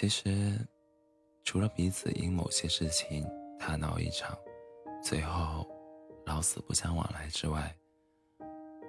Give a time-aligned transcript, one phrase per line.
[0.00, 0.56] 其实，
[1.44, 3.22] 除了彼此因某些事情
[3.58, 4.34] 大闹一场，
[5.04, 5.68] 最后
[6.24, 7.76] 老死不相往来之外，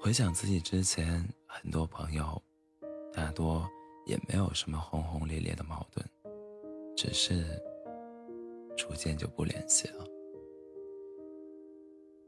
[0.00, 2.42] 回想自己之前很多朋友，
[3.12, 3.68] 大多
[4.06, 6.02] 也没有什么轰轰烈烈的矛盾，
[6.96, 7.62] 只是
[8.74, 10.06] 逐渐就不联系了。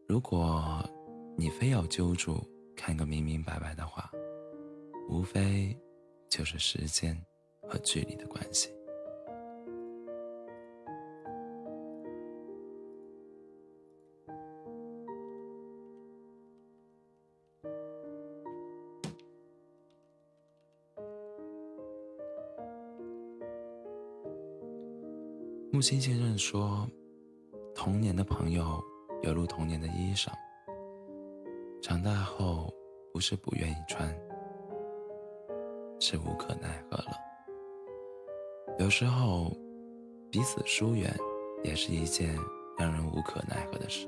[0.07, 0.87] 如果
[1.35, 2.47] 你非要揪住
[2.77, 4.13] 看个明明白白的话，
[5.09, 5.75] 无非
[6.29, 7.19] 就是时间
[7.63, 8.76] 和距离的关系。
[25.73, 26.89] 木心先生说
[27.75, 28.83] ：“童年的朋友
[29.23, 30.31] 犹如童年的衣裳，
[31.83, 32.73] 长大后
[33.13, 34.09] 不是不愿意穿，
[36.01, 37.13] 是无可奈何了。
[38.79, 39.51] 有时候，
[40.31, 41.15] 彼此疏远
[41.63, 42.35] 也是一件
[42.79, 44.07] 让人无可奈何的事。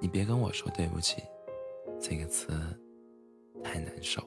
[0.00, 1.22] 你别跟我说对不起，
[1.98, 2.52] 这个词
[3.62, 4.22] 太难受，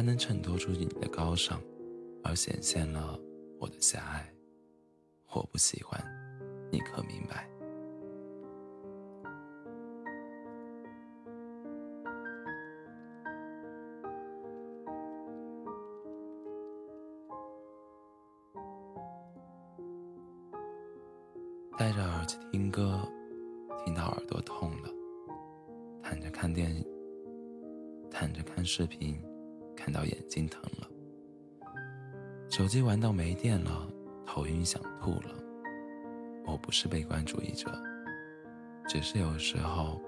[0.00, 1.60] 才能衬托出你的高尚。”
[2.24, 3.20] 而显现了
[3.58, 4.26] 我的狭隘，
[5.34, 6.02] 我不喜欢，
[6.70, 7.46] 你可明白？
[21.76, 23.06] 戴着耳机听歌，
[23.84, 24.88] 听到耳朵痛了；
[26.02, 26.86] 躺着看电影，
[28.10, 29.18] 躺着看视频，
[29.80, 30.86] 看到眼睛疼了。
[32.50, 33.88] 手机玩到没电了，
[34.26, 35.34] 头晕想吐了。
[36.44, 37.72] 我不是悲观主义者，
[38.86, 39.98] 只是有时候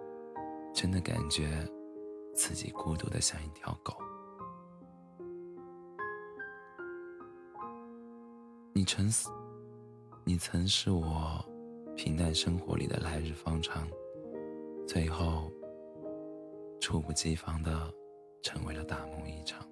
[0.75, 1.67] 真的感觉
[2.35, 3.97] 自己孤独的像一条狗。
[8.75, 9.09] 你曾，
[10.25, 11.43] 你曾是我
[11.97, 13.89] 平淡生活里的来日方长，
[14.87, 15.51] 最后
[16.81, 17.91] 猝不及防的
[18.43, 19.67] 成为了大梦一场。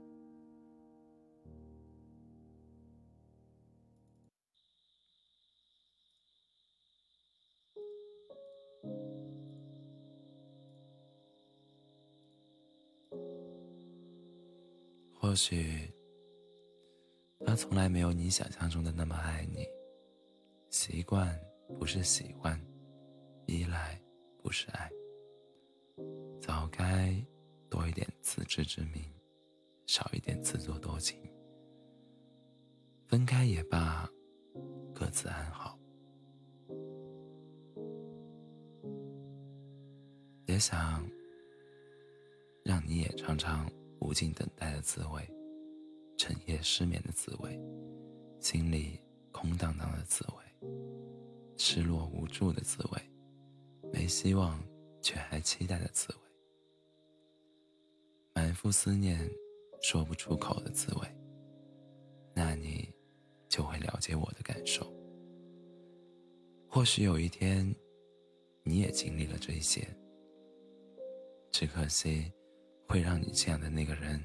[15.30, 15.88] 或许，
[17.46, 19.64] 他从来没有你想象中的那么爱你。
[20.70, 21.40] 习惯
[21.78, 22.60] 不是喜欢，
[23.46, 23.96] 依赖
[24.42, 24.90] 不是爱。
[26.40, 27.14] 早该
[27.68, 29.04] 多一点自知之明，
[29.86, 31.16] 少一点自作多情。
[33.06, 34.10] 分开也罢，
[34.92, 35.78] 各自安好。
[40.46, 41.08] 也想
[42.64, 43.70] 让你也尝尝。
[44.00, 45.22] 无尽等待的滋味，
[46.16, 47.60] 整夜失眠的滋味，
[48.40, 48.98] 心里
[49.30, 50.68] 空荡荡的滋味，
[51.56, 53.02] 失落无助的滋味，
[53.92, 54.58] 没希望
[55.02, 56.18] 却还期待的滋味，
[58.34, 59.30] 满腹思念
[59.82, 61.06] 说不出口的滋味。
[62.32, 62.88] 那你
[63.48, 64.90] 就会了解我的感受。
[66.68, 67.74] 或许有一天，
[68.62, 69.86] 你也经历了这些，
[71.50, 72.32] 只可惜。
[72.90, 74.20] 会让你这样的那个人，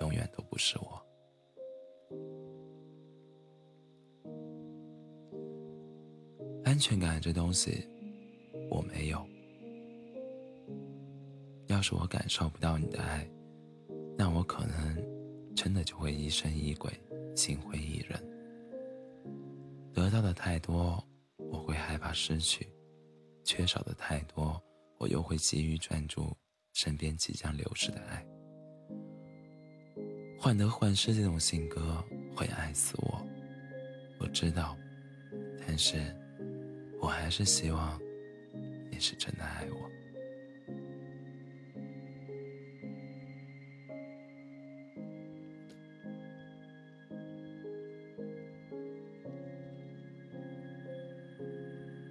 [0.00, 1.06] 永远都不是我。
[6.64, 7.86] 安全感这东西，
[8.70, 9.22] 我没有。
[11.66, 13.28] 要是我感受不到你的爱，
[14.16, 16.90] 那我可能真的就会疑神疑鬼、
[17.36, 18.18] 心灰意冷。
[19.92, 20.98] 得到的太多，
[21.36, 22.64] 我会害怕失去；
[23.44, 24.58] 缺少的太多，
[24.96, 26.34] 我又会急于专注。
[26.82, 28.24] 身边即将流逝的爱，
[30.38, 32.02] 患得患失这种性格
[32.34, 33.22] 会爱死我，
[34.18, 34.74] 我知道，
[35.66, 35.98] 但是
[36.98, 38.00] 我还是希望
[38.90, 39.90] 你是真的爱我。